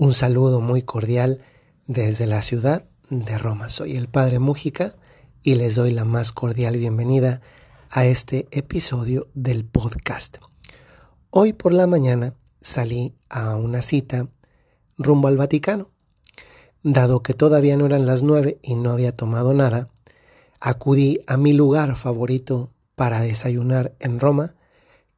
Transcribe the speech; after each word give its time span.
Un 0.00 0.14
saludo 0.14 0.62
muy 0.62 0.80
cordial 0.80 1.42
desde 1.86 2.26
la 2.26 2.40
ciudad 2.40 2.86
de 3.10 3.36
Roma. 3.36 3.68
Soy 3.68 3.96
el 3.96 4.08
Padre 4.08 4.38
Mújica 4.38 4.96
y 5.42 5.56
les 5.56 5.74
doy 5.74 5.90
la 5.90 6.06
más 6.06 6.32
cordial 6.32 6.78
bienvenida 6.78 7.42
a 7.90 8.06
este 8.06 8.48
episodio 8.50 9.28
del 9.34 9.66
podcast. 9.66 10.38
Hoy 11.28 11.52
por 11.52 11.74
la 11.74 11.86
mañana 11.86 12.32
salí 12.62 13.14
a 13.28 13.56
una 13.56 13.82
cita 13.82 14.28
rumbo 14.96 15.28
al 15.28 15.36
Vaticano. 15.36 15.90
Dado 16.82 17.22
que 17.22 17.34
todavía 17.34 17.76
no 17.76 17.84
eran 17.84 18.06
las 18.06 18.22
nueve 18.22 18.58
y 18.62 18.76
no 18.76 18.92
había 18.92 19.14
tomado 19.14 19.52
nada, 19.52 19.90
acudí 20.60 21.20
a 21.26 21.36
mi 21.36 21.52
lugar 21.52 21.94
favorito 21.96 22.72
para 22.94 23.20
desayunar 23.20 23.94
en 24.00 24.18
Roma, 24.18 24.54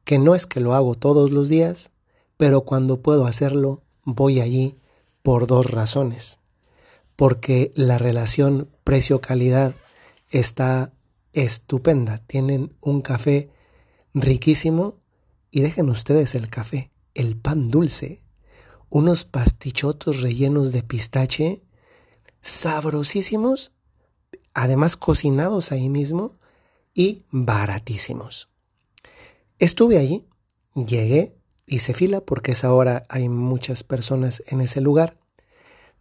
que 0.03 0.19
no 0.19 0.35
es 0.35 0.45
que 0.45 0.59
lo 0.59 0.73
hago 0.73 0.95
todos 0.95 1.31
los 1.31 1.47
días, 1.47 1.91
pero 2.35 2.65
cuando 2.65 3.01
puedo 3.01 3.25
hacerlo 3.27 3.83
voy 4.03 4.39
allí 4.39 4.77
por 5.21 5.47
dos 5.47 5.71
razones. 5.71 6.39
Porque 7.15 7.71
la 7.75 7.97
relación 7.97 8.69
precio-calidad 8.83 9.75
está 10.29 10.93
estupenda. 11.31 12.19
Tienen 12.19 12.75
un 12.81 13.01
café 13.01 13.49
riquísimo 14.13 14.97
y 15.51 15.61
dejen 15.61 15.89
ustedes 15.89 16.35
el 16.35 16.49
café, 16.49 16.91
el 17.13 17.37
pan 17.37 17.69
dulce, 17.69 18.21
unos 18.89 19.25
pastichotos 19.25 20.21
rellenos 20.21 20.71
de 20.71 20.83
pistache 20.83 21.63
sabrosísimos, 22.41 23.71
además 24.53 24.97
cocinados 24.97 25.71
ahí 25.71 25.89
mismo 25.89 26.37
y 26.93 27.23
baratísimos. 27.31 28.49
Estuve 29.59 29.97
allí, 29.97 30.27
llegué, 30.75 31.35
hice 31.65 31.93
fila 31.93 32.21
porque 32.21 32.53
es 32.53 32.63
ahora 32.63 33.05
hay 33.09 33.29
muchas 33.29 33.83
personas 33.83 34.43
en 34.47 34.61
ese 34.61 34.81
lugar, 34.81 35.17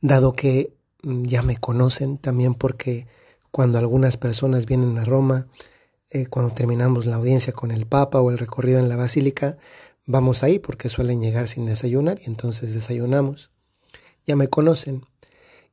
dado 0.00 0.34
que 0.34 0.74
mm, 1.02 1.22
ya 1.22 1.42
me 1.42 1.56
conocen 1.56 2.18
también 2.18 2.54
porque 2.54 3.06
cuando 3.50 3.78
algunas 3.78 4.16
personas 4.16 4.66
vienen 4.66 4.98
a 4.98 5.04
Roma, 5.04 5.46
eh, 6.10 6.26
cuando 6.26 6.54
terminamos 6.54 7.06
la 7.06 7.16
audiencia 7.16 7.52
con 7.52 7.70
el 7.70 7.86
Papa 7.86 8.20
o 8.20 8.30
el 8.30 8.38
recorrido 8.38 8.78
en 8.78 8.88
la 8.88 8.96
Basílica, 8.96 9.58
vamos 10.06 10.42
ahí 10.42 10.58
porque 10.58 10.88
suelen 10.88 11.20
llegar 11.20 11.48
sin 11.48 11.66
desayunar 11.66 12.18
y 12.20 12.26
entonces 12.26 12.74
desayunamos. 12.74 13.50
Ya 14.26 14.36
me 14.36 14.48
conocen. 14.48 15.04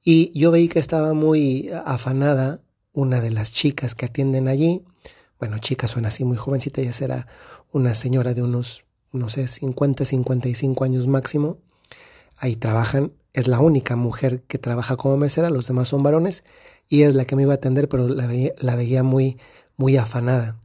Y 0.04 0.38
yo 0.38 0.52
veí 0.52 0.70
que 0.70 0.80
estaba 0.80 1.14
muy 1.14 1.70
afanada 1.86 2.62
una 2.94 3.22
de 3.22 3.32
las 3.32 3.52
chicas 3.52 3.96
que 3.96 4.06
atienden 4.06 4.48
allí. 4.48 4.86
Bueno, 5.40 5.58
chicas 5.60 5.92
son 5.92 6.06
así 6.06 6.26
muy 6.26 6.38
jovencita, 6.38 6.82
ya 6.82 6.94
será 6.94 7.28
una 7.72 7.96
señora 7.96 8.34
de 8.34 8.42
unos 8.42 8.84
no 9.12 9.30
sé, 9.30 9.48
50, 9.48 10.06
55 10.06 10.84
años 10.84 11.08
máximo. 11.08 11.58
Ahí 12.38 12.56
trabajan, 12.56 13.14
es 13.34 13.48
la 13.48 13.60
única 13.60 13.96
mujer 13.96 14.44
que 14.44 14.58
trabaja 14.58 14.96
como 14.96 15.18
mesera, 15.18 15.50
los 15.50 15.68
demás 15.68 15.88
son 15.88 16.04
varones, 16.04 16.44
y 16.88 17.04
es 17.04 17.16
la 17.16 17.26
que 17.26 17.36
me 17.36 17.44
iba 17.44 17.54
a 17.54 17.56
atender, 17.56 17.90
pero 17.90 18.08
la 18.08 18.26
veía, 18.26 18.54
la 18.60 18.76
veía 18.76 19.04
muy, 19.04 19.38
muy 19.78 19.98
afanada. 19.98 20.60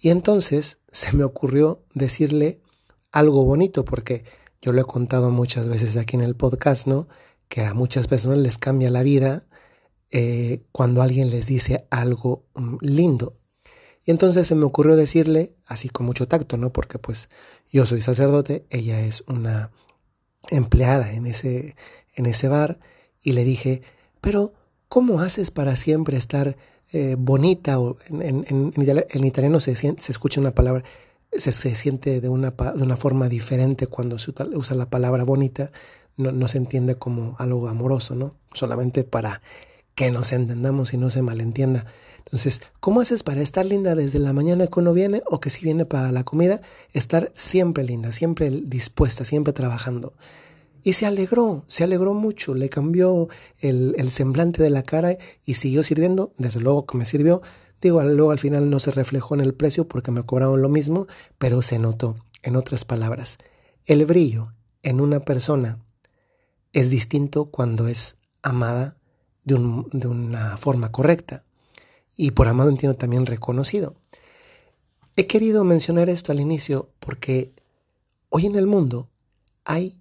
Y 0.00 0.10
entonces 0.10 0.78
se 0.88 1.12
me 1.12 1.24
ocurrió 1.24 1.82
decirle 1.94 2.60
algo 3.12 3.44
bonito, 3.44 3.84
porque 3.84 4.24
yo 4.62 4.72
lo 4.72 4.80
he 4.82 4.84
contado 4.84 5.30
muchas 5.30 5.68
veces 5.68 5.96
aquí 5.96 6.16
en 6.16 6.22
el 6.22 6.36
podcast, 6.36 6.86
¿no? 6.86 7.08
Que 7.48 7.64
a 7.64 7.74
muchas 7.74 8.06
personas 8.06 8.38
les 8.38 8.58
cambia 8.58 8.90
la 8.90 9.02
vida 9.02 9.44
eh, 10.10 10.62
cuando 10.72 11.02
alguien 11.02 11.30
les 11.30 11.46
dice 11.46 11.86
algo 11.90 12.44
mm, 12.54 12.76
lindo. 12.80 13.39
Entonces 14.10 14.48
se 14.48 14.56
me 14.56 14.64
ocurrió 14.64 14.96
decirle, 14.96 15.54
así 15.66 15.88
con 15.88 16.04
mucho 16.04 16.26
tacto, 16.26 16.56
¿no? 16.56 16.72
Porque 16.72 16.98
pues 16.98 17.30
yo 17.70 17.86
soy 17.86 18.02
sacerdote, 18.02 18.66
ella 18.68 19.00
es 19.00 19.22
una 19.28 19.70
empleada 20.48 21.12
en 21.12 21.26
ese, 21.26 21.76
en 22.16 22.26
ese 22.26 22.48
bar, 22.48 22.80
y 23.22 23.32
le 23.32 23.44
dije, 23.44 23.82
pero 24.20 24.52
¿cómo 24.88 25.20
haces 25.20 25.52
para 25.52 25.76
siempre 25.76 26.16
estar 26.16 26.56
eh, 26.92 27.14
bonita? 27.16 27.78
O 27.78 27.96
en, 28.08 28.44
en, 28.48 29.24
italiano 29.24 29.60
se, 29.60 29.76
se 29.76 29.94
escucha 30.08 30.40
una 30.40 30.56
palabra, 30.56 30.82
se, 31.32 31.52
se 31.52 31.76
siente 31.76 32.20
de 32.20 32.28
una, 32.28 32.50
de 32.50 32.82
una, 32.82 32.96
forma 32.96 33.28
diferente 33.28 33.86
cuando 33.86 34.18
se 34.18 34.32
usa 34.54 34.74
la 34.74 34.90
palabra 34.90 35.22
bonita, 35.22 35.70
no, 36.16 36.32
no 36.32 36.48
se 36.48 36.58
entiende 36.58 36.96
como 36.96 37.36
algo 37.38 37.68
amoroso, 37.68 38.16
¿no? 38.16 38.34
Solamente 38.54 39.04
para 39.04 39.40
que 40.00 40.10
nos 40.10 40.32
entendamos 40.32 40.94
y 40.94 40.96
no 40.96 41.10
se 41.10 41.20
malentienda. 41.20 41.84
Entonces, 42.16 42.62
¿cómo 42.80 43.02
haces 43.02 43.22
para 43.22 43.42
estar 43.42 43.66
linda 43.66 43.94
desde 43.94 44.18
la 44.18 44.32
mañana 44.32 44.66
que 44.66 44.80
uno 44.80 44.94
viene 44.94 45.22
o 45.26 45.40
que 45.40 45.50
si 45.50 45.62
viene 45.62 45.84
para 45.84 46.10
la 46.10 46.24
comida? 46.24 46.62
Estar 46.94 47.30
siempre 47.34 47.84
linda, 47.84 48.10
siempre 48.10 48.50
dispuesta, 48.50 49.26
siempre 49.26 49.52
trabajando. 49.52 50.14
Y 50.82 50.94
se 50.94 51.04
alegró, 51.04 51.64
se 51.66 51.84
alegró 51.84 52.14
mucho, 52.14 52.54
le 52.54 52.70
cambió 52.70 53.28
el, 53.58 53.94
el 53.98 54.10
semblante 54.10 54.62
de 54.62 54.70
la 54.70 54.84
cara 54.84 55.18
y 55.44 55.52
siguió 55.52 55.84
sirviendo, 55.84 56.32
desde 56.38 56.60
luego 56.60 56.86
que 56.86 56.96
me 56.96 57.04
sirvió. 57.04 57.42
Digo, 57.82 58.02
luego 58.02 58.30
al 58.30 58.38
final 58.38 58.70
no 58.70 58.80
se 58.80 58.92
reflejó 58.92 59.34
en 59.34 59.42
el 59.42 59.52
precio 59.52 59.86
porque 59.86 60.10
me 60.10 60.22
cobraron 60.22 60.62
lo 60.62 60.70
mismo, 60.70 61.08
pero 61.36 61.60
se 61.60 61.78
notó. 61.78 62.16
En 62.42 62.56
otras 62.56 62.86
palabras, 62.86 63.36
el 63.84 64.06
brillo 64.06 64.54
en 64.82 65.02
una 65.02 65.20
persona 65.20 65.84
es 66.72 66.88
distinto 66.88 67.50
cuando 67.50 67.86
es 67.86 68.16
amada 68.40 68.96
de, 69.44 69.54
un, 69.54 69.88
de 69.92 70.08
una 70.08 70.56
forma 70.56 70.92
correcta 70.92 71.44
y 72.16 72.32
por 72.32 72.48
amado 72.48 72.70
entiendo 72.70 72.96
también 72.96 73.26
reconocido. 73.26 73.96
He 75.16 75.26
querido 75.26 75.64
mencionar 75.64 76.08
esto 76.08 76.32
al 76.32 76.40
inicio 76.40 76.90
porque 76.98 77.52
hoy 78.28 78.46
en 78.46 78.56
el 78.56 78.66
mundo 78.66 79.10
hay 79.64 80.00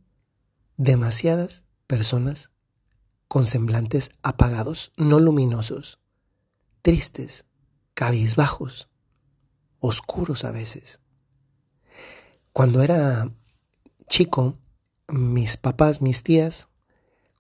demasiadas 0.77 1.63
personas 1.88 2.51
con 3.27 3.45
semblantes 3.45 4.11
apagados, 4.23 4.91
no 4.97 5.19
luminosos, 5.19 6.00
tristes, 6.81 7.45
cabizbajos, 7.94 8.89
oscuros 9.79 10.45
a 10.45 10.51
veces. 10.51 11.00
Cuando 12.53 12.81
era 12.81 13.31
chico, 14.07 14.57
mis 15.07 15.57
papás, 15.57 16.01
mis 16.01 16.23
tías, 16.23 16.67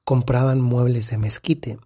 compraban 0.03 0.61
muebles 0.61 1.09
de 1.09 1.17
mezquite 1.17 1.79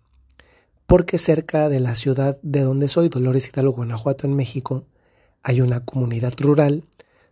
porque 0.86 1.18
cerca 1.18 1.70
de 1.70 1.80
la 1.80 1.96
ciudad 1.96 2.40
de 2.42 2.62
donde 2.62 2.88
soy, 2.90 3.10
Dolores 3.10 3.48
Hidalgo, 3.48 3.74
Guanajuato, 3.74 4.28
en 4.28 4.36
México, 4.36 4.86
hay 5.42 5.62
una 5.62 5.86
comunidad 5.86 6.34
rural 6.40 6.84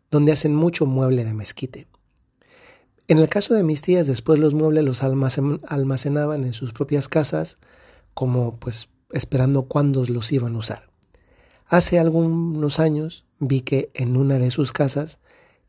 donde 0.09 0.31
hacen 0.31 0.55
mucho 0.55 0.85
mueble 0.85 1.23
de 1.23 1.33
mezquite. 1.33 1.87
En 3.07 3.17
el 3.17 3.27
caso 3.27 3.53
de 3.53 3.63
mis 3.63 3.81
tías, 3.81 4.07
después 4.07 4.39
los 4.39 4.53
muebles 4.53 4.83
los 4.83 5.03
almacenaban 5.03 6.43
en 6.43 6.53
sus 6.53 6.71
propias 6.73 7.07
casas, 7.07 7.57
como 8.13 8.57
pues 8.57 8.89
esperando 9.11 9.63
cuándo 9.63 10.05
los 10.05 10.31
iban 10.31 10.55
a 10.55 10.59
usar. 10.59 10.89
Hace 11.65 11.99
algunos 11.99 12.79
años 12.79 13.25
vi 13.39 13.61
que 13.61 13.91
en 13.93 14.17
una 14.17 14.37
de 14.39 14.51
sus 14.51 14.73
casas 14.73 15.19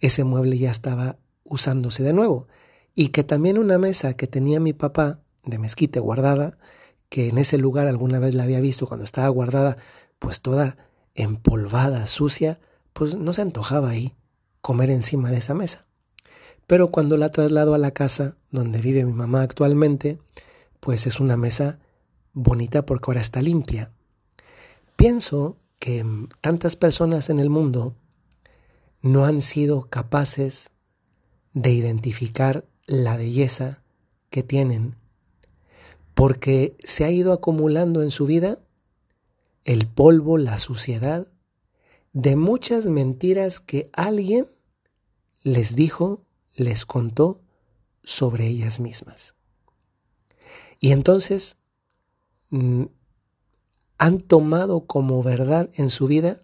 ese 0.00 0.24
mueble 0.24 0.58
ya 0.58 0.70
estaba 0.70 1.16
usándose 1.44 2.02
de 2.02 2.12
nuevo 2.12 2.48
y 2.94 3.08
que 3.08 3.24
también 3.24 3.58
una 3.58 3.78
mesa 3.78 4.14
que 4.14 4.26
tenía 4.26 4.60
mi 4.60 4.72
papá 4.72 5.20
de 5.44 5.58
mezquite 5.58 6.00
guardada 6.00 6.58
que 7.12 7.28
en 7.28 7.36
ese 7.36 7.58
lugar 7.58 7.88
alguna 7.88 8.18
vez 8.20 8.32
la 8.32 8.44
había 8.44 8.62
visto 8.62 8.86
cuando 8.86 9.04
estaba 9.04 9.28
guardada, 9.28 9.76
pues 10.18 10.40
toda 10.40 10.78
empolvada, 11.14 12.06
sucia, 12.06 12.58
pues 12.94 13.14
no 13.16 13.34
se 13.34 13.42
antojaba 13.42 13.90
ahí 13.90 14.14
comer 14.62 14.88
encima 14.88 15.30
de 15.30 15.36
esa 15.36 15.52
mesa. 15.52 15.84
Pero 16.66 16.88
cuando 16.90 17.18
la 17.18 17.30
traslado 17.30 17.74
a 17.74 17.78
la 17.78 17.90
casa 17.90 18.36
donde 18.50 18.80
vive 18.80 19.04
mi 19.04 19.12
mamá 19.12 19.42
actualmente, 19.42 20.20
pues 20.80 21.06
es 21.06 21.20
una 21.20 21.36
mesa 21.36 21.80
bonita 22.32 22.86
porque 22.86 23.10
ahora 23.10 23.20
está 23.20 23.42
limpia. 23.42 23.92
Pienso 24.96 25.58
que 25.78 26.06
tantas 26.40 26.76
personas 26.76 27.28
en 27.28 27.40
el 27.40 27.50
mundo 27.50 27.94
no 29.02 29.26
han 29.26 29.42
sido 29.42 29.90
capaces 29.90 30.70
de 31.52 31.72
identificar 31.72 32.64
la 32.86 33.18
belleza 33.18 33.82
que 34.30 34.42
tienen 34.42 34.96
porque 36.14 36.76
se 36.78 37.04
ha 37.04 37.10
ido 37.10 37.32
acumulando 37.32 38.02
en 38.02 38.10
su 38.10 38.26
vida 38.26 38.58
el 39.64 39.86
polvo, 39.86 40.38
la 40.38 40.58
suciedad 40.58 41.28
de 42.12 42.36
muchas 42.36 42.86
mentiras 42.86 43.60
que 43.60 43.90
alguien 43.92 44.46
les 45.44 45.74
dijo, 45.74 46.24
les 46.56 46.84
contó 46.84 47.40
sobre 48.02 48.46
ellas 48.46 48.80
mismas. 48.80 49.34
Y 50.78 50.92
entonces 50.92 51.56
mm, 52.50 52.84
han 53.98 54.18
tomado 54.18 54.86
como 54.86 55.22
verdad 55.22 55.70
en 55.74 55.90
su 55.90 56.06
vida 56.06 56.42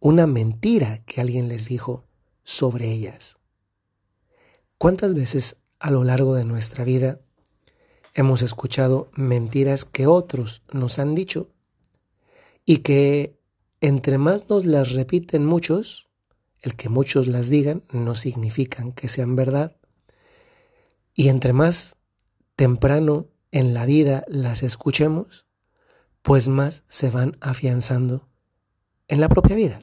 una 0.00 0.26
mentira 0.26 1.04
que 1.04 1.20
alguien 1.20 1.48
les 1.48 1.68
dijo 1.68 2.06
sobre 2.42 2.90
ellas. 2.90 3.38
¿Cuántas 4.78 5.14
veces 5.14 5.56
a 5.78 5.90
lo 5.90 6.04
largo 6.04 6.34
de 6.34 6.44
nuestra 6.44 6.84
vida 6.84 7.20
hemos 8.16 8.40
escuchado 8.40 9.10
mentiras 9.14 9.84
que 9.84 10.06
otros 10.06 10.62
nos 10.72 10.98
han 10.98 11.14
dicho 11.14 11.50
y 12.64 12.78
que 12.78 13.38
entre 13.82 14.16
más 14.16 14.48
nos 14.48 14.64
las 14.64 14.92
repiten 14.92 15.44
muchos, 15.44 16.08
el 16.62 16.74
que 16.76 16.88
muchos 16.88 17.26
las 17.26 17.50
digan 17.50 17.84
no 17.92 18.14
significan 18.14 18.92
que 18.92 19.08
sean 19.08 19.36
verdad, 19.36 19.76
y 21.14 21.28
entre 21.28 21.52
más 21.52 21.96
temprano 22.56 23.28
en 23.52 23.74
la 23.74 23.84
vida 23.84 24.24
las 24.28 24.62
escuchemos, 24.62 25.46
pues 26.22 26.48
más 26.48 26.84
se 26.88 27.10
van 27.10 27.36
afianzando 27.40 28.26
en 29.08 29.20
la 29.20 29.28
propia 29.28 29.56
vida. 29.56 29.82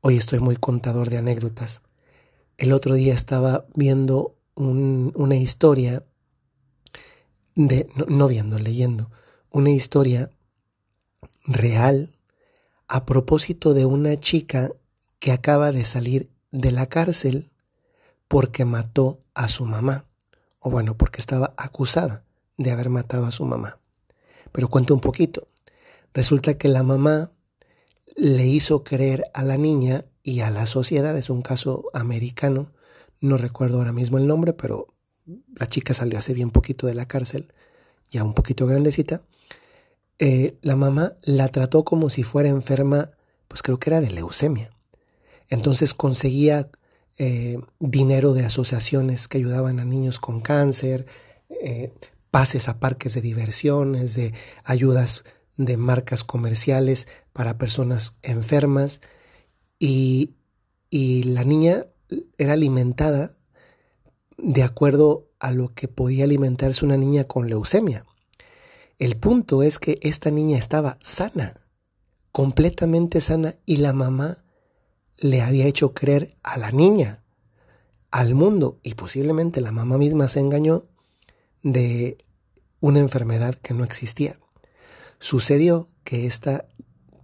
Hoy 0.00 0.16
estoy 0.16 0.38
muy 0.38 0.56
contador 0.56 1.10
de 1.10 1.18
anécdotas. 1.18 1.82
El 2.56 2.72
otro 2.72 2.94
día 2.94 3.14
estaba 3.14 3.66
viendo 3.74 4.36
una 4.54 5.36
historia, 5.36 6.04
de, 7.54 7.88
no 8.08 8.28
viendo, 8.28 8.58
leyendo, 8.58 9.10
una 9.50 9.70
historia 9.70 10.30
real 11.44 12.10
a 12.88 13.04
propósito 13.06 13.74
de 13.74 13.84
una 13.84 14.18
chica 14.18 14.70
que 15.18 15.32
acaba 15.32 15.72
de 15.72 15.84
salir 15.84 16.30
de 16.50 16.72
la 16.72 16.86
cárcel 16.86 17.50
porque 18.28 18.64
mató 18.64 19.20
a 19.34 19.48
su 19.48 19.64
mamá, 19.64 20.06
o 20.60 20.70
bueno, 20.70 20.96
porque 20.96 21.20
estaba 21.20 21.54
acusada 21.56 22.24
de 22.56 22.70
haber 22.70 22.90
matado 22.90 23.26
a 23.26 23.32
su 23.32 23.44
mamá. 23.44 23.78
Pero 24.52 24.68
cuento 24.68 24.94
un 24.94 25.00
poquito. 25.00 25.48
Resulta 26.12 26.58
que 26.58 26.68
la 26.68 26.82
mamá 26.82 27.30
le 28.16 28.46
hizo 28.46 28.84
creer 28.84 29.24
a 29.34 29.42
la 29.42 29.56
niña 29.56 30.04
y 30.22 30.40
a 30.40 30.50
la 30.50 30.66
sociedad, 30.66 31.16
es 31.16 31.30
un 31.30 31.42
caso 31.42 31.84
americano, 31.94 32.72
no 33.20 33.36
recuerdo 33.36 33.78
ahora 33.78 33.92
mismo 33.92 34.18
el 34.18 34.26
nombre, 34.26 34.52
pero 34.52 34.94
la 35.54 35.66
chica 35.66 35.94
salió 35.94 36.18
hace 36.18 36.34
bien 36.34 36.50
poquito 36.50 36.86
de 36.86 36.94
la 36.94 37.06
cárcel, 37.06 37.52
ya 38.10 38.24
un 38.24 38.34
poquito 38.34 38.66
grandecita, 38.66 39.22
eh, 40.18 40.58
la 40.60 40.76
mamá 40.76 41.14
la 41.22 41.48
trató 41.48 41.84
como 41.84 42.10
si 42.10 42.22
fuera 42.22 42.48
enferma, 42.48 43.10
pues 43.48 43.62
creo 43.62 43.78
que 43.78 43.90
era 43.90 44.00
de 44.00 44.10
leucemia. 44.10 44.70
Entonces 45.48 45.94
conseguía 45.94 46.70
eh, 47.18 47.58
dinero 47.78 48.34
de 48.34 48.44
asociaciones 48.44 49.28
que 49.28 49.38
ayudaban 49.38 49.80
a 49.80 49.84
niños 49.84 50.20
con 50.20 50.40
cáncer, 50.40 51.06
eh, 51.48 51.92
pases 52.30 52.68
a 52.68 52.78
parques 52.78 53.14
de 53.14 53.22
diversiones, 53.22 54.14
de 54.14 54.34
ayudas 54.64 55.24
de 55.56 55.76
marcas 55.76 56.22
comerciales 56.22 57.08
para 57.32 57.58
personas 57.58 58.16
enfermas 58.22 59.00
y, 59.78 60.34
y 60.90 61.24
la 61.24 61.44
niña 61.44 61.86
era 62.38 62.54
alimentada 62.54 63.36
de 64.42 64.62
acuerdo 64.62 65.28
a 65.38 65.52
lo 65.52 65.74
que 65.74 65.88
podía 65.88 66.24
alimentarse 66.24 66.84
una 66.84 66.96
niña 66.96 67.24
con 67.24 67.48
leucemia. 67.48 68.04
El 68.98 69.16
punto 69.16 69.62
es 69.62 69.78
que 69.78 69.98
esta 70.02 70.30
niña 70.30 70.58
estaba 70.58 70.98
sana, 71.02 71.66
completamente 72.32 73.20
sana, 73.20 73.54
y 73.66 73.78
la 73.78 73.92
mamá 73.92 74.44
le 75.18 75.42
había 75.42 75.66
hecho 75.66 75.94
creer 75.94 76.36
a 76.42 76.58
la 76.58 76.70
niña, 76.70 77.22
al 78.10 78.34
mundo, 78.34 78.78
y 78.82 78.94
posiblemente 78.94 79.60
la 79.60 79.72
mamá 79.72 79.98
misma 79.98 80.28
se 80.28 80.40
engañó 80.40 80.86
de 81.62 82.18
una 82.80 83.00
enfermedad 83.00 83.54
que 83.56 83.74
no 83.74 83.84
existía. 83.84 84.38
Sucedió 85.18 85.88
que 86.04 86.26
esta 86.26 86.66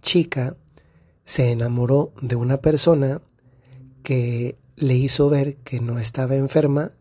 chica 0.01 0.55
se 1.25 1.51
enamoró 1.51 2.13
de 2.21 2.35
una 2.35 2.57
persona 2.57 3.21
que 4.03 4.57
le 4.75 4.93
hizo 4.93 5.29
ver 5.29 5.57
que 5.57 5.81
no 5.81 5.99
estaba 5.99 6.35
enferma 6.35 6.91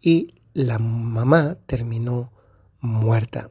y 0.00 0.34
la 0.54 0.78
mamá 0.78 1.56
terminó 1.66 2.32
muerta. 2.80 3.50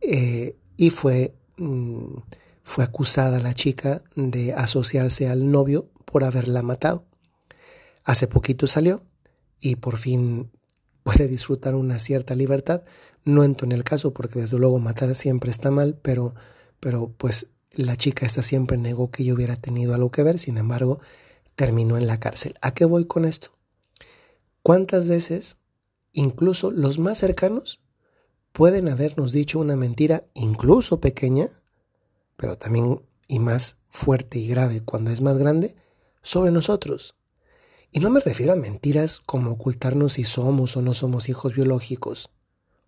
Eh, 0.00 0.56
y 0.76 0.90
fue, 0.90 1.34
mm, 1.56 2.16
fue 2.62 2.84
acusada 2.84 3.40
la 3.40 3.54
chica 3.54 4.02
de 4.16 4.52
asociarse 4.52 5.28
al 5.28 5.50
novio 5.50 5.90
por 6.04 6.24
haberla 6.24 6.62
matado. 6.62 7.06
Hace 8.04 8.26
poquito 8.26 8.66
salió 8.66 9.02
y 9.60 9.76
por 9.76 9.96
fin 9.96 10.50
puede 11.02 11.28
disfrutar 11.28 11.74
una 11.74 11.98
cierta 11.98 12.34
libertad. 12.34 12.82
No 13.24 13.44
entro 13.44 13.66
en 13.66 13.72
el 13.72 13.84
caso 13.84 14.12
porque 14.12 14.40
desde 14.40 14.58
luego 14.58 14.78
matar 14.78 15.14
siempre 15.14 15.50
está 15.50 15.70
mal, 15.70 15.98
pero, 16.02 16.34
pero 16.80 17.12
pues 17.16 17.48
la 17.72 17.96
chica 17.96 18.26
esta 18.26 18.42
siempre 18.42 18.76
negó 18.76 19.10
que 19.10 19.24
yo 19.24 19.34
hubiera 19.34 19.56
tenido 19.56 19.94
algo 19.94 20.10
que 20.10 20.22
ver, 20.22 20.38
sin 20.38 20.58
embargo, 20.58 21.00
terminó 21.54 21.96
en 21.96 22.06
la 22.06 22.20
cárcel. 22.20 22.54
¿A 22.60 22.74
qué 22.74 22.84
voy 22.84 23.06
con 23.06 23.24
esto? 23.24 23.50
¿Cuántas 24.62 25.08
veces, 25.08 25.56
incluso 26.14 26.70
los 26.70 26.98
más 26.98 27.18
cercanos, 27.18 27.80
pueden 28.52 28.88
habernos 28.88 29.32
dicho 29.32 29.58
una 29.58 29.76
mentira, 29.76 30.24
incluso 30.32 31.00
pequeña, 31.00 31.48
pero 32.36 32.56
también 32.56 33.02
y 33.28 33.38
más 33.38 33.76
fuerte 33.88 34.38
y 34.38 34.48
grave 34.48 34.80
cuando 34.82 35.10
es 35.10 35.20
más 35.20 35.36
grande, 35.36 35.76
sobre 36.22 36.50
nosotros. 36.50 37.16
Y 37.90 38.00
no 38.00 38.10
me 38.10 38.20
refiero 38.20 38.52
a 38.52 38.56
mentiras 38.56 39.20
como 39.26 39.50
ocultarnos 39.50 40.14
si 40.14 40.24
somos 40.24 40.76
o 40.76 40.82
no 40.82 40.94
somos 40.94 41.28
hijos 41.28 41.54
biológicos. 41.54 42.30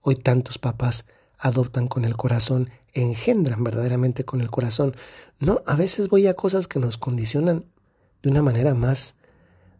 Hoy 0.02 0.14
tantos 0.14 0.58
papás 0.58 1.04
adoptan 1.38 1.88
con 1.88 2.04
el 2.04 2.16
corazón, 2.16 2.70
engendran 2.92 3.62
verdaderamente 3.62 4.24
con 4.24 4.40
el 4.40 4.50
corazón. 4.50 4.96
No, 5.38 5.60
a 5.66 5.76
veces 5.76 6.08
voy 6.08 6.26
a 6.26 6.34
cosas 6.34 6.66
que 6.66 6.80
nos 6.80 6.96
condicionan 6.96 7.66
de 8.22 8.30
una 8.30 8.42
manera 8.42 8.74
más 8.74 9.16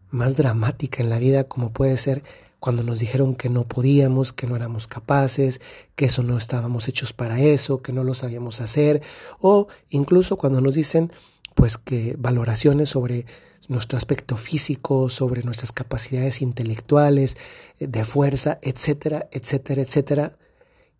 más 0.09 0.37
dramática 0.37 1.03
en 1.03 1.09
la 1.09 1.19
vida 1.19 1.45
como 1.45 1.71
puede 1.71 1.97
ser 1.97 2.23
cuando 2.59 2.83
nos 2.83 2.99
dijeron 2.99 3.35
que 3.35 3.49
no 3.49 3.67
podíamos, 3.67 4.33
que 4.33 4.47
no 4.47 4.55
éramos 4.55 4.87
capaces, 4.87 5.61
que 5.95 6.05
eso 6.05 6.23
no 6.23 6.37
estábamos 6.37 6.87
hechos 6.87 7.13
para 7.13 7.39
eso, 7.39 7.81
que 7.81 7.93
no 7.93 8.03
lo 8.03 8.13
sabíamos 8.13 8.61
hacer, 8.61 9.01
o 9.39 9.67
incluso 9.89 10.37
cuando 10.37 10.61
nos 10.61 10.75
dicen 10.75 11.11
pues 11.53 11.77
que 11.77 12.15
valoraciones 12.17 12.89
sobre 12.89 13.25
nuestro 13.67 13.97
aspecto 13.97 14.37
físico, 14.37 15.09
sobre 15.09 15.43
nuestras 15.43 15.71
capacidades 15.71 16.41
intelectuales, 16.41 17.37
eh, 17.79 17.87
de 17.87 18.05
fuerza, 18.05 18.59
etcétera, 18.61 19.27
etcétera, 19.31 19.81
etcétera. 19.81 20.37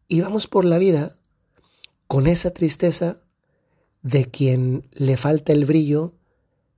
Y 0.07 0.21
vamos 0.21 0.47
por 0.47 0.65
la 0.65 0.77
vida 0.77 1.15
con 2.07 2.27
esa 2.27 2.51
tristeza 2.51 3.17
de 4.01 4.25
quien 4.25 4.87
le 4.93 5.17
falta 5.17 5.53
el 5.53 5.65
brillo 5.65 6.13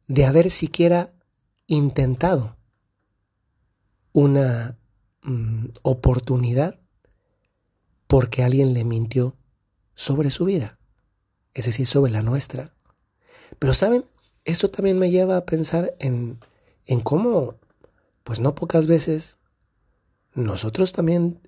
de 0.08 0.26
haber 0.26 0.50
siquiera 0.50 1.14
intentado 1.68 2.59
una 4.20 4.78
mm, 5.22 5.68
oportunidad 5.84 6.78
porque 8.06 8.44
alguien 8.44 8.74
le 8.74 8.84
mintió 8.84 9.38
sobre 9.96 10.30
su 10.30 10.44
vida, 10.44 10.78
es 11.54 11.66
decir, 11.66 11.88
sobre 11.88 12.12
la 12.12 12.22
nuestra. 12.22 12.74
Pero 13.60 13.74
saben, 13.74 14.04
eso 14.44 14.68
también 14.68 15.00
me 15.00 15.10
lleva 15.10 15.38
a 15.38 15.46
pensar 15.46 15.96
en, 16.00 16.40
en 16.86 17.00
cómo, 17.00 17.56
pues 18.24 18.42
no 18.42 18.56
pocas 18.56 18.88
veces, 18.88 19.38
nosotros 20.34 20.92
también 20.92 21.40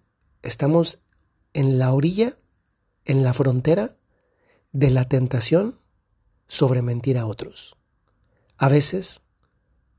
estamos 0.41 1.01
en 1.53 1.77
la 1.77 1.91
orilla, 1.91 2.37
en 3.03 3.23
la 3.23 3.33
frontera 3.33 3.97
de 4.71 4.91
la 4.91 5.09
tentación 5.09 5.77
sobre 6.47 6.81
mentir 6.81 7.17
a 7.17 7.25
otros. 7.25 7.75
A 8.57 8.69
veces 8.69 9.19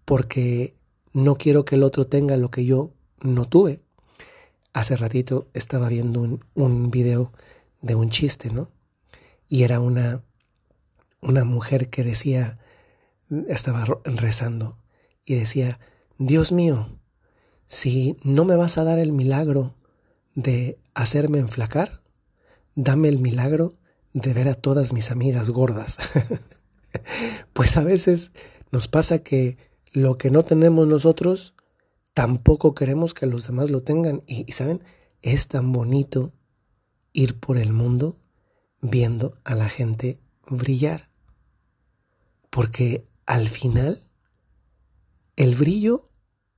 porque 0.06 0.74
no 1.12 1.36
quiero 1.36 1.64
que 1.64 1.76
el 1.76 1.82
otro 1.82 2.06
tenga 2.06 2.36
lo 2.36 2.50
que 2.50 2.64
yo 2.64 2.92
no 3.20 3.46
tuve. 3.46 3.82
Hace 4.72 4.96
ratito 4.96 5.48
estaba 5.52 5.88
viendo 5.88 6.20
un, 6.20 6.44
un 6.54 6.90
video 6.90 7.32
de 7.80 7.94
un 7.94 8.08
chiste, 8.08 8.50
¿no? 8.50 8.70
Y 9.48 9.64
era 9.64 9.80
una, 9.80 10.22
una 11.20 11.44
mujer 11.44 11.90
que 11.90 12.04
decía, 12.04 12.58
estaba 13.48 13.84
rezando 14.04 14.78
y 15.24 15.34
decía, 15.34 15.78
Dios 16.18 16.52
mío, 16.52 16.98
si 17.66 18.16
no 18.22 18.44
me 18.44 18.56
vas 18.56 18.78
a 18.78 18.84
dar 18.84 18.98
el 18.98 19.12
milagro 19.12 19.74
de 20.34 20.78
hacerme 20.94 21.38
enflacar, 21.38 22.00
dame 22.74 23.08
el 23.08 23.18
milagro 23.18 23.74
de 24.12 24.34
ver 24.34 24.48
a 24.48 24.54
todas 24.54 24.92
mis 24.92 25.10
amigas 25.10 25.50
gordas. 25.50 25.98
pues 27.52 27.76
a 27.76 27.82
veces 27.82 28.32
nos 28.70 28.88
pasa 28.88 29.20
que 29.20 29.56
lo 29.92 30.16
que 30.16 30.30
no 30.30 30.42
tenemos 30.42 30.86
nosotros, 30.86 31.54
tampoco 32.14 32.74
queremos 32.74 33.14
que 33.14 33.26
los 33.26 33.46
demás 33.46 33.70
lo 33.70 33.82
tengan. 33.82 34.22
Y, 34.26 34.50
saben, 34.52 34.82
es 35.20 35.48
tan 35.48 35.72
bonito 35.72 36.32
ir 37.12 37.38
por 37.38 37.58
el 37.58 37.72
mundo 37.72 38.18
viendo 38.80 39.38
a 39.44 39.54
la 39.54 39.68
gente 39.68 40.18
brillar. 40.48 41.10
Porque 42.50 43.06
al 43.26 43.48
final, 43.48 44.02
el 45.36 45.54
brillo 45.54 46.08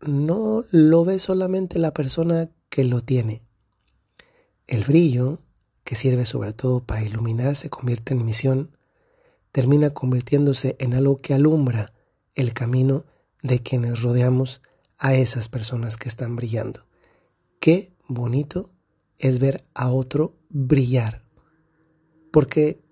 no 0.00 0.64
lo 0.70 1.04
ve 1.04 1.18
solamente 1.18 1.78
la 1.78 1.92
persona 1.92 2.50
que 2.68 2.84
lo 2.84 3.02
tiene. 3.02 3.42
El 4.66 4.84
brillo, 4.84 5.40
que 5.82 5.96
sirve 5.96 6.24
sobre 6.24 6.52
todo 6.52 6.84
para 6.84 7.02
iluminar, 7.02 7.56
se 7.56 7.68
convierte 7.68 8.14
en 8.14 8.24
misión, 8.24 8.76
termina 9.52 9.90
convirtiéndose 9.90 10.76
en 10.78 10.94
algo 10.94 11.18
que 11.18 11.34
alumbra 11.34 11.92
el 12.34 12.52
camino 12.52 13.04
de 13.44 13.62
quienes 13.62 14.00
rodeamos 14.00 14.62
a 14.96 15.14
esas 15.14 15.50
personas 15.50 15.98
que 15.98 16.08
están 16.08 16.34
brillando. 16.34 16.86
Qué 17.60 17.94
bonito 18.08 18.72
es 19.18 19.38
ver 19.38 19.66
a 19.74 19.92
otro 19.92 20.38
brillar. 20.48 21.22
Porque, 22.32 22.82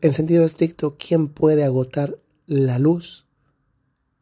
en 0.00 0.14
sentido 0.14 0.46
estricto, 0.46 0.96
¿quién 0.96 1.28
puede 1.28 1.62
agotar 1.62 2.18
la 2.46 2.78
luz 2.78 3.26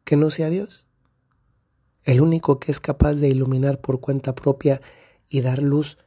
que 0.03 0.17
no 0.17 0.29
sea 0.29 0.49
Dios? 0.49 0.85
El 2.03 2.19
único 2.19 2.59
que 2.59 2.73
es 2.73 2.81
capaz 2.81 3.13
de 3.13 3.29
iluminar 3.29 3.79
por 3.79 4.01
cuenta 4.01 4.35
propia 4.35 4.81
y 5.29 5.39
dar 5.39 5.63
luz 5.63 5.97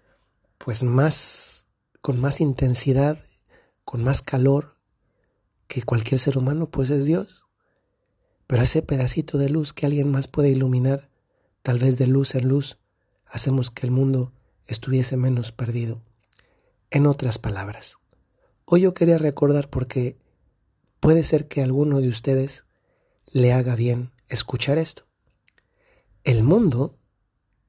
pues 0.59 0.83
más, 0.83 1.67
con 2.02 2.21
más 2.21 2.43
intensidad, 2.43 3.19
con 3.87 4.05
más 4.05 4.21
calor 4.21 4.76
que 5.69 5.83
cualquier 5.83 6.21
ser 6.21 6.37
humano, 6.37 6.71
pues 6.71 6.90
es 6.90 7.07
Dios. 7.07 7.48
Pero 8.49 8.62
ese 8.62 8.81
pedacito 8.81 9.37
de 9.37 9.50
luz 9.50 9.75
que 9.75 9.85
alguien 9.85 10.11
más 10.11 10.26
puede 10.26 10.49
iluminar, 10.49 11.11
tal 11.62 11.78
vez 11.78 11.99
de 11.99 12.07
luz 12.07 12.35
en 12.35 12.49
luz, 12.49 12.78
hacemos 13.26 13.71
que 13.71 13.87
el 13.87 13.93
mundo 13.93 14.33
estuviese 14.64 15.19
menos 15.19 15.52
perdido. 15.52 16.02
En 16.90 17.07
otras 17.07 17.37
palabras, 17.38 17.99
hoy 18.64 18.81
yo 18.81 18.95
quería 18.95 19.19
recordar 19.19 19.69
porque 19.69 20.17
puede 20.99 21.25
ser 21.25 21.47
que 21.47 21.61
a 21.61 21.64
alguno 21.64 22.00
de 22.00 22.09
ustedes 22.09 22.64
le 23.31 23.52
haga 23.52 23.76
bien 23.76 24.12
escuchar 24.28 24.78
esto. 24.78 25.07
El 26.25 26.43
mundo 26.43 26.99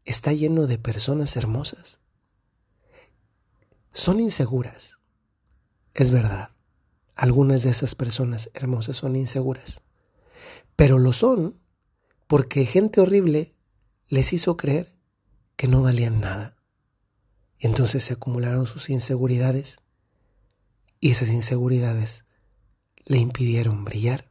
está 0.06 0.32
lleno 0.32 0.66
de 0.66 0.78
personas 0.78 1.36
hermosas. 1.36 2.00
Son 3.92 4.22
inseguras. 4.22 5.00
Es 5.94 6.12
verdad. 6.12 6.52
Algunas 7.16 7.64
de 7.64 7.72
esas 7.72 7.96
personas 7.96 8.50
hermosas 8.54 8.96
son 8.96 9.18
inseguras. 9.18 9.82
Pero 10.76 11.00
lo 11.00 11.14
son 11.14 11.60
porque 12.28 12.66
gente 12.66 13.02
horrible 13.02 13.56
les 14.08 14.34
hizo 14.34 14.58
creer 14.58 14.96
que 15.56 15.68
no 15.68 15.82
valían 15.82 16.20
nada. 16.20 16.56
Y 17.58 17.68
entonces 17.68 18.04
se 18.04 18.14
acumularon 18.14 18.66
sus 18.66 18.90
inseguridades 18.90 19.80
y 21.00 21.12
esas 21.12 21.30
inseguridades 21.30 22.26
le 23.06 23.18
impidieron 23.18 23.84
brillar. 23.84 24.30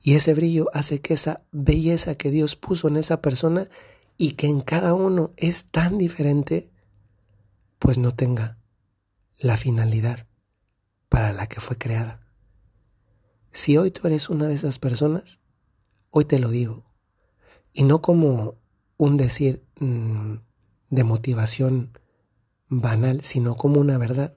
Y 0.00 0.14
ese 0.14 0.34
brillo 0.34 0.68
hace 0.74 1.00
que 1.00 1.14
esa 1.14 1.46
belleza 1.50 2.14
que 2.16 2.30
Dios 2.30 2.56
puso 2.56 2.88
en 2.88 2.96
esa 2.96 3.22
persona 3.22 3.68
y 4.16 4.32
que 4.32 4.46
en 4.46 4.60
cada 4.60 4.94
uno 4.94 5.32
es 5.36 5.64
tan 5.64 5.98
diferente, 5.98 6.70
pues 7.78 7.98
no 7.98 8.14
tenga 8.14 8.58
la 9.40 9.56
finalidad 9.56 10.26
para 11.08 11.32
la 11.32 11.46
que 11.46 11.60
fue 11.60 11.78
creada. 11.78 12.23
Si 13.54 13.78
hoy 13.78 13.92
tú 13.92 14.08
eres 14.08 14.30
una 14.30 14.48
de 14.48 14.54
esas 14.54 14.80
personas, 14.80 15.38
hoy 16.10 16.24
te 16.24 16.40
lo 16.40 16.50
digo, 16.50 16.84
y 17.72 17.84
no 17.84 18.02
como 18.02 18.56
un 18.96 19.16
decir 19.16 19.64
mm, 19.78 20.34
de 20.90 21.04
motivación 21.04 21.96
banal, 22.68 23.22
sino 23.22 23.54
como 23.54 23.80
una 23.80 23.96
verdad. 23.96 24.36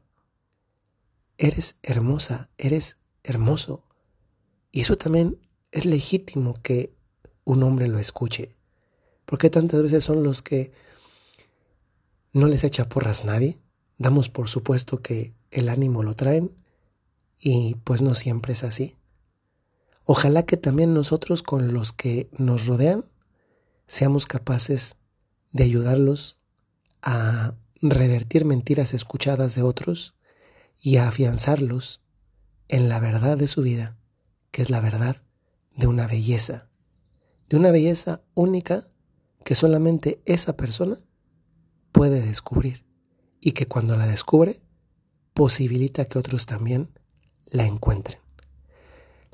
Eres 1.39 1.77
hermosa, 1.81 2.51
eres 2.59 2.97
hermoso. 3.23 3.83
Y 4.71 4.81
eso 4.81 4.97
también 4.99 5.39
es 5.71 5.85
legítimo 5.85 6.53
que 6.61 6.93
un 7.43 7.63
hombre 7.63 7.87
lo 7.87 7.97
escuche. 7.97 8.55
Porque 9.25 9.49
tantas 9.49 9.81
veces 9.81 10.03
son 10.03 10.21
los 10.21 10.43
que 10.43 10.71
no 12.33 12.45
les 12.45 12.63
echa 12.63 12.87
porras 12.87 13.25
nadie? 13.25 13.63
Damos 13.97 14.29
por 14.29 14.47
supuesto 14.47 15.01
que 15.01 15.33
el 15.49 15.69
ánimo 15.69 16.03
lo 16.03 16.15
traen 16.15 16.51
y 17.39 17.75
pues 17.83 18.03
no 18.03 18.13
siempre 18.13 18.53
es 18.53 18.63
así. 18.63 18.95
Ojalá 20.09 20.43
que 20.43 20.55
también 20.55 20.93
nosotros 20.93 21.43
con 21.43 21.73
los 21.73 21.91
que 21.91 22.29
nos 22.37 22.65
rodean 22.65 23.03
seamos 23.87 24.25
capaces 24.25 24.95
de 25.51 25.65
ayudarlos 25.65 26.39
a 27.01 27.55
revertir 27.81 28.45
mentiras 28.45 28.93
escuchadas 28.93 29.53
de 29.55 29.63
otros 29.63 30.15
y 30.79 30.95
a 30.95 31.09
afianzarlos 31.09 32.01
en 32.69 32.87
la 32.87 33.01
verdad 33.01 33.37
de 33.37 33.47
su 33.47 33.61
vida, 33.61 33.97
que 34.51 34.61
es 34.61 34.69
la 34.69 34.79
verdad 34.79 35.17
de 35.75 35.87
una 35.87 36.07
belleza, 36.07 36.69
de 37.49 37.57
una 37.57 37.71
belleza 37.71 38.21
única 38.33 38.87
que 39.43 39.55
solamente 39.55 40.21
esa 40.23 40.55
persona 40.55 40.97
puede 41.91 42.21
descubrir 42.21 42.85
y 43.41 43.51
que 43.51 43.67
cuando 43.67 43.97
la 43.97 44.07
descubre 44.07 44.61
posibilita 45.33 46.05
que 46.05 46.17
otros 46.17 46.45
también 46.45 46.97
la 47.43 47.65
encuentren. 47.65 48.26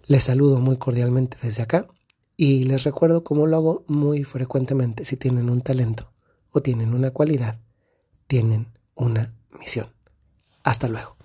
Les 0.05 0.23
saludo 0.23 0.59
muy 0.59 0.77
cordialmente 0.77 1.37
desde 1.41 1.63
acá 1.63 1.87
y 2.35 2.65
les 2.65 2.83
recuerdo 2.83 3.23
cómo 3.23 3.47
lo 3.47 3.55
hago 3.55 3.85
muy 3.87 4.23
frecuentemente. 4.23 5.05
Si 5.05 5.15
tienen 5.15 5.49
un 5.49 5.61
talento 5.61 6.11
o 6.51 6.61
tienen 6.61 6.93
una 6.93 7.11
cualidad, 7.11 7.59
tienen 8.27 8.67
una 8.95 9.33
misión. 9.59 9.87
Hasta 10.63 10.89
luego. 10.89 11.15